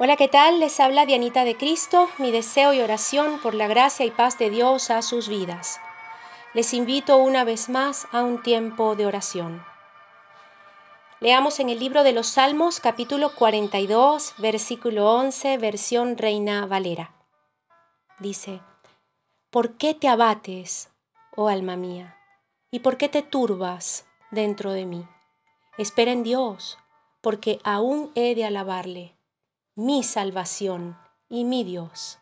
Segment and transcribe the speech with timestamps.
[0.00, 0.60] Hola, ¿qué tal?
[0.60, 4.48] Les habla Dianita de Cristo, mi deseo y oración por la gracia y paz de
[4.48, 5.80] Dios a sus vidas.
[6.54, 9.60] Les invito una vez más a un tiempo de oración.
[11.18, 17.12] Leamos en el libro de los Salmos capítulo 42, versículo 11, versión Reina Valera.
[18.20, 18.60] Dice,
[19.50, 20.90] ¿por qué te abates,
[21.34, 22.16] oh alma mía?
[22.70, 25.04] ¿Y por qué te turbas dentro de mí?
[25.76, 26.78] Espera en Dios,
[27.20, 29.17] porque aún he de alabarle
[29.78, 32.18] mi salvación y mi Dios.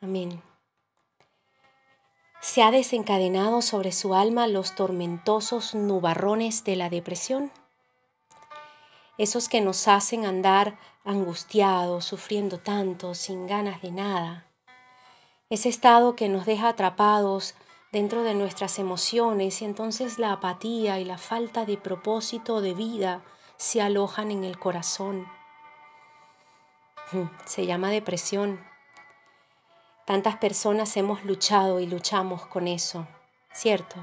[0.00, 0.42] Amén.
[2.40, 7.52] ¿Se ha desencadenado sobre su alma los tormentosos nubarrones de la depresión?
[9.18, 14.46] Esos que nos hacen andar angustiados, sufriendo tanto, sin ganas de nada.
[15.50, 17.54] Ese estado que nos deja atrapados
[17.92, 23.22] dentro de nuestras emociones y entonces la apatía y la falta de propósito de vida
[23.58, 25.26] se alojan en el corazón
[27.44, 28.64] se llama depresión.
[30.04, 33.06] Tantas personas hemos luchado y luchamos con eso,
[33.52, 33.96] ¿cierto?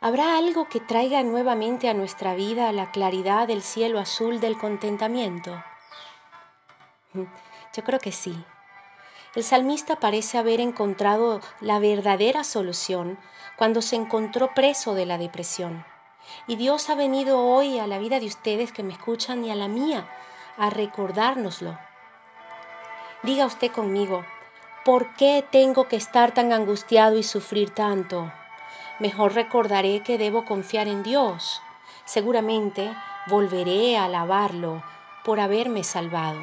[0.00, 5.62] ¿Habrá algo que traiga nuevamente a nuestra vida la claridad del cielo azul del contentamiento?
[7.14, 8.44] Yo creo que sí.
[9.34, 13.18] El salmista parece haber encontrado la verdadera solución
[13.56, 15.84] cuando se encontró preso de la depresión.
[16.46, 19.54] Y Dios ha venido hoy a la vida de ustedes que me escuchan y a
[19.54, 20.06] la mía
[20.56, 21.78] a recordárnoslo.
[23.22, 24.24] Diga usted conmigo,
[24.84, 28.32] ¿por qué tengo que estar tan angustiado y sufrir tanto?
[28.98, 31.60] Mejor recordaré que debo confiar en Dios.
[32.04, 32.94] Seguramente
[33.26, 34.82] volveré a alabarlo
[35.24, 36.40] por haberme salvado.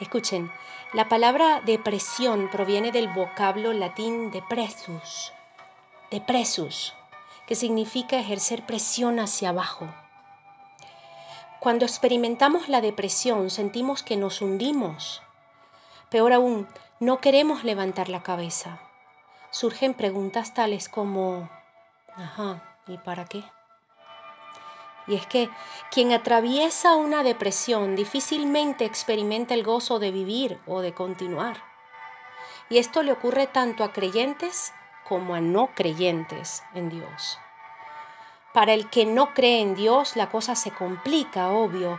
[0.00, 0.50] Escuchen,
[0.92, 5.32] la palabra depresión proviene del vocablo latín depressus,
[6.10, 6.92] depressus,
[7.46, 9.88] que significa ejercer presión hacia abajo.
[11.62, 15.22] Cuando experimentamos la depresión sentimos que nos hundimos.
[16.10, 16.66] Peor aún,
[16.98, 18.80] no queremos levantar la cabeza.
[19.52, 21.48] Surgen preguntas tales como,
[22.16, 23.44] ajá, ¿y para qué?
[25.06, 25.48] Y es que
[25.92, 31.62] quien atraviesa una depresión difícilmente experimenta el gozo de vivir o de continuar.
[32.70, 34.72] Y esto le ocurre tanto a creyentes
[35.04, 37.38] como a no creyentes en Dios.
[38.52, 41.98] Para el que no cree en Dios, la cosa se complica, obvio.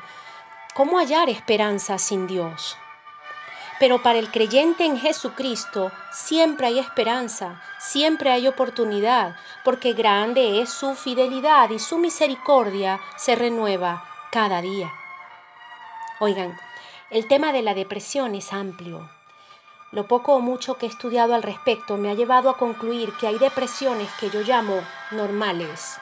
[0.76, 2.78] ¿Cómo hallar esperanza sin Dios?
[3.80, 10.70] Pero para el creyente en Jesucristo siempre hay esperanza, siempre hay oportunidad, porque grande es
[10.70, 14.94] su fidelidad y su misericordia se renueva cada día.
[16.20, 16.56] Oigan,
[17.10, 19.10] el tema de la depresión es amplio.
[19.92, 23.26] Lo poco o mucho que he estudiado al respecto me ha llevado a concluir que
[23.26, 24.82] hay depresiones que yo llamo
[25.12, 26.00] normales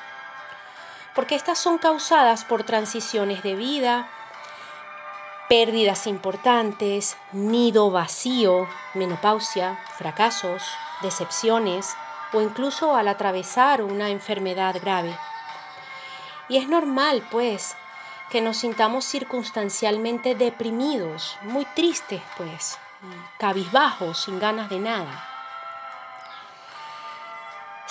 [1.16, 4.09] porque estas son causadas por transiciones de vida,
[5.49, 10.63] pérdidas importantes, nido vacío, menopausia, fracasos,
[11.01, 11.89] decepciones
[12.31, 15.13] o incluso al atravesar una enfermedad grave.
[16.47, 17.75] Y es normal, pues,
[18.29, 22.78] que nos sintamos circunstancialmente deprimidos, muy tristes, pues,
[23.38, 25.30] cabizbajos, sin ganas de nada.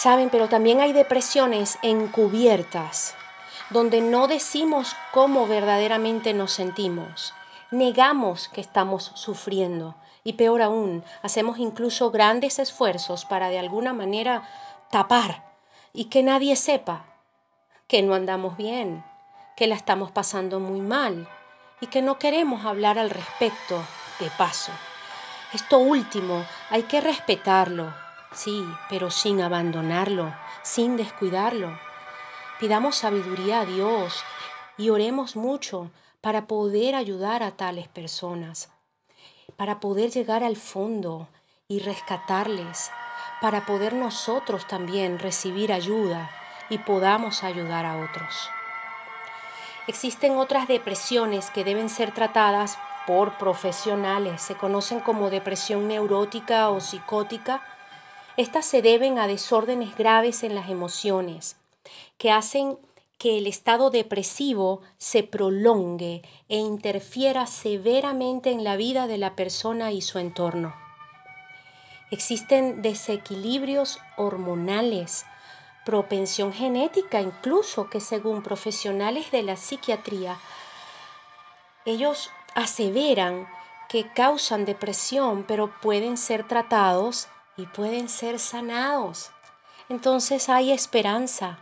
[0.00, 3.14] Saben, pero también hay depresiones encubiertas,
[3.68, 7.34] donde no decimos cómo verdaderamente nos sentimos.
[7.70, 14.48] Negamos que estamos sufriendo y peor aún, hacemos incluso grandes esfuerzos para de alguna manera
[14.90, 15.44] tapar
[15.92, 17.04] y que nadie sepa
[17.86, 19.04] que no andamos bien,
[19.54, 21.28] que la estamos pasando muy mal
[21.82, 23.76] y que no queremos hablar al respecto
[24.18, 24.72] de paso.
[25.52, 27.92] Esto último hay que respetarlo,
[28.32, 31.78] Sí, pero sin abandonarlo, sin descuidarlo.
[32.60, 34.22] Pidamos sabiduría a Dios
[34.76, 38.70] y oremos mucho para poder ayudar a tales personas,
[39.56, 41.28] para poder llegar al fondo
[41.66, 42.90] y rescatarles,
[43.40, 46.30] para poder nosotros también recibir ayuda
[46.68, 48.50] y podamos ayudar a otros.
[49.86, 56.80] Existen otras depresiones que deben ser tratadas por profesionales, se conocen como depresión neurótica o
[56.80, 57.62] psicótica,
[58.36, 61.56] estas se deben a desórdenes graves en las emociones,
[62.18, 62.78] que hacen
[63.18, 69.92] que el estado depresivo se prolongue e interfiera severamente en la vida de la persona
[69.92, 70.74] y su entorno.
[72.10, 75.26] Existen desequilibrios hormonales,
[75.84, 80.38] propensión genética incluso que según profesionales de la psiquiatría,
[81.84, 83.46] ellos aseveran
[83.88, 87.28] que causan depresión, pero pueden ser tratados
[87.60, 89.30] y pueden ser sanados.
[89.88, 91.58] Entonces hay esperanza.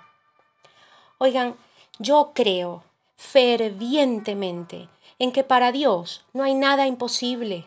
[1.19, 1.57] Oigan,
[1.99, 2.85] yo creo
[3.17, 7.67] fervientemente en que para Dios no hay nada imposible.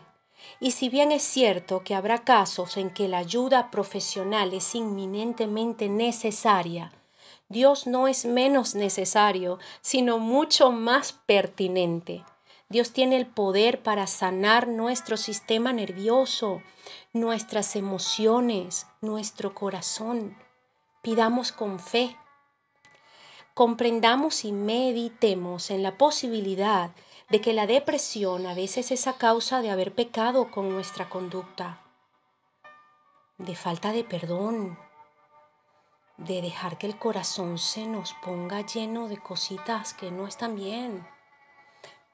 [0.60, 5.88] Y si bien es cierto que habrá casos en que la ayuda profesional es inminentemente
[5.88, 6.92] necesaria,
[7.48, 12.24] Dios no es menos necesario, sino mucho más pertinente.
[12.72, 16.62] Dios tiene el poder para sanar nuestro sistema nervioso,
[17.12, 20.34] nuestras emociones, nuestro corazón.
[21.02, 22.16] Pidamos con fe.
[23.52, 26.92] Comprendamos y meditemos en la posibilidad
[27.28, 31.78] de que la depresión a veces es a causa de haber pecado con nuestra conducta,
[33.36, 34.78] de falta de perdón,
[36.16, 41.06] de dejar que el corazón se nos ponga lleno de cositas que no están bien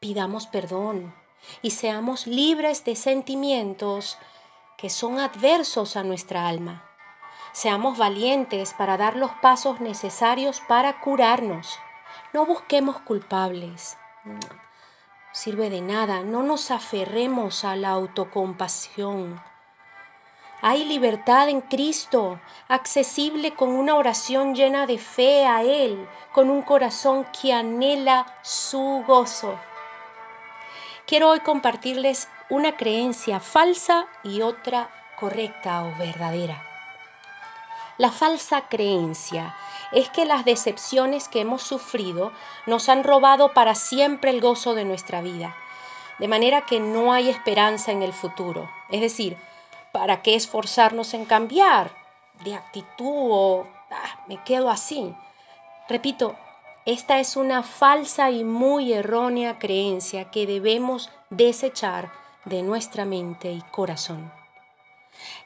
[0.00, 1.12] pidamos perdón
[1.60, 4.18] y seamos libres de sentimientos
[4.76, 6.84] que son adversos a nuestra alma.
[7.52, 11.78] Seamos valientes para dar los pasos necesarios para curarnos.
[12.32, 13.96] No busquemos culpables.
[15.32, 16.22] Sirve de nada.
[16.22, 19.42] No nos aferremos a la autocompasión.
[20.60, 26.62] Hay libertad en Cristo, accesible con una oración llena de fe a Él, con un
[26.62, 29.58] corazón que anhela su gozo
[31.08, 36.62] quiero hoy compartirles una creencia falsa y otra correcta o verdadera.
[37.96, 39.56] La falsa creencia
[39.90, 42.30] es que las decepciones que hemos sufrido
[42.66, 45.56] nos han robado para siempre el gozo de nuestra vida,
[46.18, 48.70] de manera que no hay esperanza en el futuro.
[48.90, 49.38] Es decir,
[49.92, 51.90] ¿para qué esforzarnos en cambiar
[52.44, 55.14] de actitud o ah, me quedo así?
[55.88, 56.36] Repito,
[56.88, 62.10] esta es una falsa y muy errónea creencia que debemos desechar
[62.46, 64.32] de nuestra mente y corazón.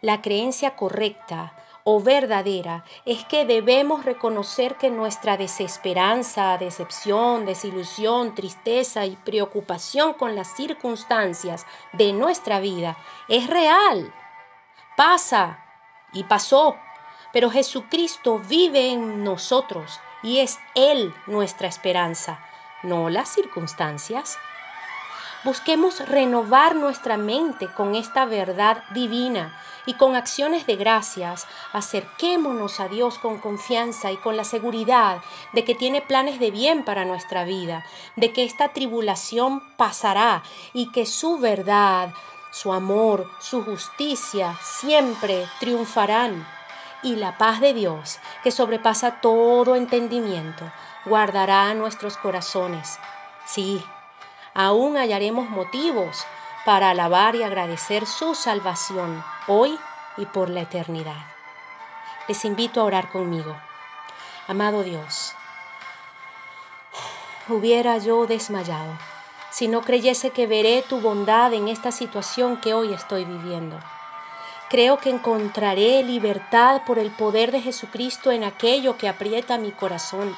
[0.03, 1.53] La creencia correcta
[1.83, 10.37] o verdadera es que debemos reconocer que nuestra desesperanza, decepción, desilusión, tristeza y preocupación con
[10.37, 12.97] las circunstancias de nuestra vida
[13.27, 14.15] es real,
[14.97, 15.59] pasa
[16.13, 16.77] y pasó,
[17.33, 22.41] pero Jesucristo vive en nosotros y es Él nuestra esperanza,
[22.83, 24.39] no las circunstancias.
[25.45, 32.89] Busquemos renovar nuestra mente con esta verdad divina y con acciones de gracias, acerquémonos a
[32.89, 35.21] Dios con confianza y con la seguridad
[35.53, 37.85] de que tiene planes de bien para nuestra vida,
[38.15, 42.15] de que esta tribulación pasará y que su verdad,
[42.53, 46.47] su amor, su justicia siempre triunfarán
[47.03, 50.71] y la paz de Dios, que sobrepasa todo entendimiento,
[51.05, 52.99] guardará nuestros corazones.
[53.47, 53.85] Sí,
[54.55, 56.25] aún hallaremos motivos
[56.65, 59.79] para alabar y agradecer su salvación hoy
[60.17, 61.27] y por la eternidad.
[62.29, 63.57] Les invito a orar conmigo.
[64.47, 65.35] Amado Dios,
[67.49, 68.93] hubiera yo desmayado
[69.51, 73.79] si no creyese que veré tu bondad en esta situación que hoy estoy viviendo.
[74.73, 80.35] Creo que encontraré libertad por el poder de Jesucristo en aquello que aprieta mi corazón,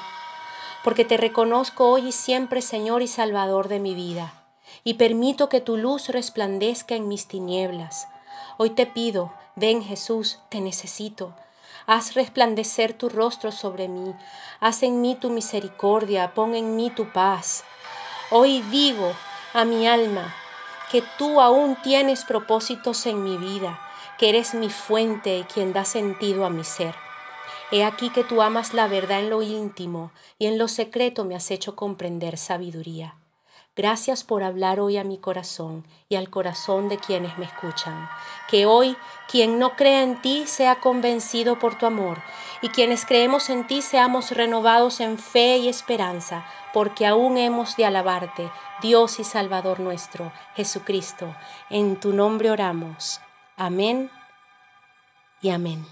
[0.83, 4.33] porque te reconozco hoy y siempre Señor y Salvador de mi vida,
[4.83, 8.09] y permito que tu luz resplandezca en mis tinieblas.
[8.57, 11.33] Hoy te pido, ven Jesús, te necesito.
[11.85, 14.13] Haz resplandecer tu rostro sobre mí,
[14.59, 17.63] haz en mí tu misericordia, pon en mí tu paz.
[18.31, 19.13] Hoy digo
[19.53, 20.35] a mi alma
[20.91, 23.79] que tú aún tienes propósitos en mi vida
[24.17, 26.95] que eres mi fuente y quien da sentido a mi ser.
[27.71, 31.35] He aquí que tú amas la verdad en lo íntimo y en lo secreto me
[31.35, 33.15] has hecho comprender sabiduría.
[33.77, 38.07] Gracias por hablar hoy a mi corazón y al corazón de quienes me escuchan.
[38.47, 38.95] Que hoy
[39.27, 42.21] quien no crea en ti sea convencido por tu amor
[42.61, 47.85] y quienes creemos en ti seamos renovados en fe y esperanza, porque aún hemos de
[47.85, 48.49] alabarte,
[48.81, 51.35] Dios y Salvador nuestro, Jesucristo.
[51.69, 53.19] En tu nombre oramos.
[53.57, 54.11] Amén
[55.41, 55.85] y amén.